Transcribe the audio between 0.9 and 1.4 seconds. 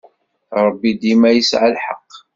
dima